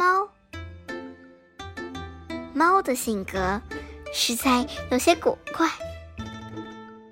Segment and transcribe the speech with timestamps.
[0.00, 0.26] 猫，
[2.54, 3.60] 猫的性格
[4.14, 5.68] 实在有些古怪。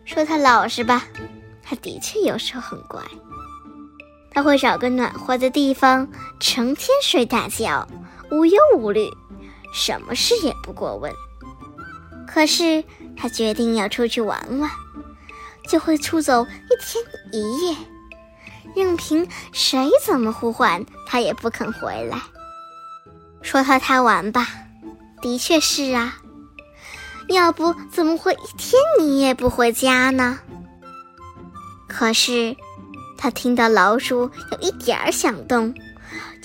[0.07, 1.05] 说它老实吧，
[1.63, 3.03] 它的确有时候很乖。
[4.31, 6.09] 它会找个暖和的地方，
[6.41, 7.87] 成天睡大觉，
[8.31, 9.07] 无忧无虑，
[9.75, 11.13] 什么事也不过问。
[12.27, 12.83] 可是
[13.19, 14.71] 它决定要出去玩玩，
[15.69, 17.77] 就会出走一天一夜，
[18.75, 22.19] 任凭谁怎么呼唤，它也不肯回来。
[23.43, 24.49] 说他贪玩吧，
[25.23, 26.19] 的确是啊，
[27.29, 30.39] 要不怎么会一天一夜不回家呢？
[31.89, 32.55] 可是，
[33.17, 35.75] 他听到老鼠有一点儿响动，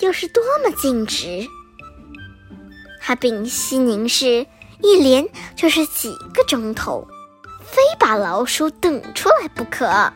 [0.00, 1.46] 又是多么尽职。
[3.00, 4.46] 他屏息凝视，
[4.80, 7.06] 一连就是几个钟头，
[7.60, 10.10] 非把老鼠等出来不可。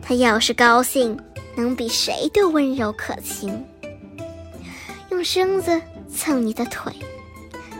[0.00, 1.18] 他要是高兴，
[1.54, 3.62] 能比谁都温柔可亲。
[5.16, 5.80] 用身子
[6.14, 6.92] 蹭你的腿，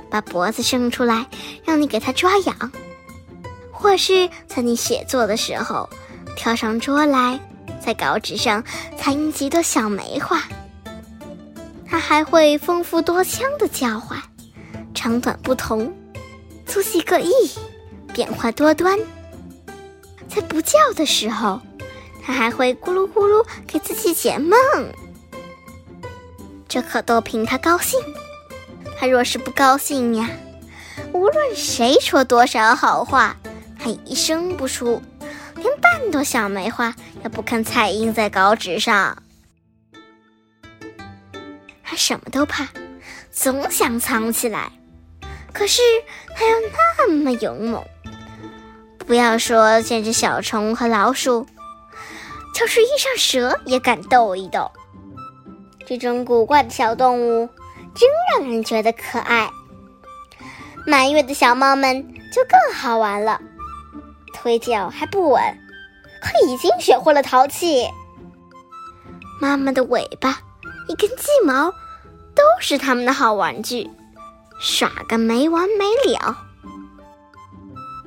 [0.08, 1.26] 把脖子伸出来，
[1.66, 2.54] 让你给它抓痒；
[3.70, 5.86] 或是在你写作的时候，
[6.34, 7.38] 跳上桌来，
[7.78, 8.64] 在稿纸上
[8.96, 10.42] 踩印几朵小梅花。
[11.86, 14.18] 它还会丰富多腔的叫唤，
[14.94, 15.94] 长短不同，
[16.64, 17.30] 粗细各异，
[18.14, 18.98] 变化多端。
[20.26, 21.60] 在不叫的时候，
[22.24, 24.56] 它还会咕噜咕噜给自己解梦。
[26.68, 28.00] 这可都凭他高兴。
[28.98, 30.30] 他若是不高兴呀，
[31.12, 33.36] 无论谁说多少好话，
[33.78, 35.02] 他一声不出，
[35.56, 39.22] 连半朵小梅花也不肯彩印在稿纸上。
[41.84, 42.66] 他什么都怕，
[43.30, 44.72] 总想藏起来，
[45.52, 45.82] 可是
[46.34, 46.56] 他又
[46.98, 47.84] 那么勇猛。
[49.06, 51.46] 不要说见着小虫和老鼠，
[52.54, 54.68] 就是遇上蛇也敢斗一斗。
[55.86, 57.48] 这种古怪的小动物，
[57.94, 59.48] 真让人觉得可爱。
[60.84, 62.02] 满月的小猫们
[62.32, 63.40] 就更好玩了，
[64.34, 65.40] 腿脚还不稳，
[66.20, 67.86] 可已经学会了淘气。
[69.40, 70.40] 妈妈的尾巴、
[70.88, 71.70] 一根鸡毛，
[72.34, 73.88] 都是他们的好玩具，
[74.58, 76.36] 耍个没完没了。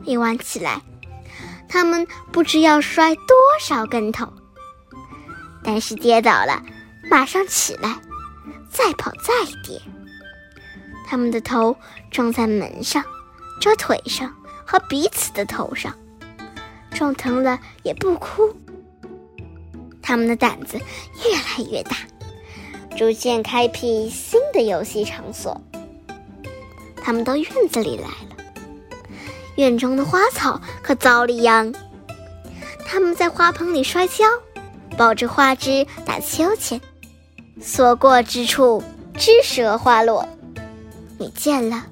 [0.04, 0.82] 一玩起来，
[1.70, 4.28] 他们不知要摔多少跟头，
[5.64, 6.62] 但是跌倒了。
[7.10, 8.00] 马上起来，
[8.70, 9.34] 再跑再
[9.64, 9.82] 跌。
[11.08, 11.76] 他们的头
[12.12, 13.04] 撞在门上、
[13.60, 14.32] 这腿上
[14.64, 15.98] 和彼此的头上，
[16.92, 18.56] 撞疼了也不哭。
[20.02, 21.98] 他们的胆子越来越大，
[22.96, 25.60] 逐渐开辟新的游戏场所。
[27.02, 28.44] 他们到院子里来了，
[29.56, 31.74] 院中的花草可遭了殃。
[32.86, 34.26] 他们在花盆里摔跤，
[34.96, 36.80] 抱着花枝打秋千。
[37.62, 38.84] 所过之处，
[39.18, 40.28] 枝折花落。
[41.18, 41.86] 你见了，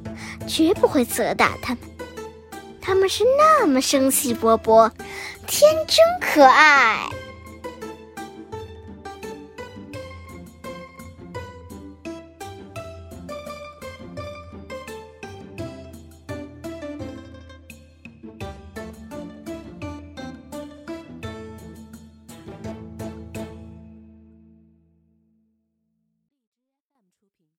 [0.48, 1.84] 绝不会责打他们。
[2.82, 4.90] 他们是那么生气勃勃，
[5.46, 7.10] 天真可爱。